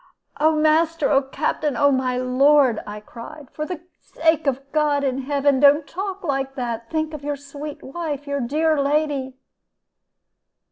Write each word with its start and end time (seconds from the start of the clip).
"'Oh, 0.39 0.55
master; 0.55 1.11
oh, 1.11 1.21
Captain; 1.21 1.77
oh, 1.77 1.91
my 1.91 2.17
lord!' 2.17 2.79
I 2.87 3.01
cried; 3.01 3.49
'for 3.51 3.67
the 3.67 3.81
sake 3.99 4.47
of 4.47 4.59
God 4.71 5.03
in 5.03 5.19
heaven, 5.19 5.59
don't 5.59 5.85
talk 5.85 6.23
like 6.23 6.55
that. 6.55 6.89
Think 6.89 7.13
of 7.13 7.23
your 7.23 7.35
sweet 7.37 7.83
wife, 7.83 8.25
your 8.25 8.39
dear 8.39 8.81
lady.' 8.81 9.37